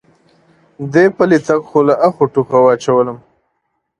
[0.93, 3.17] دې پلی تګ خو له آخه او ټوخه واچولم.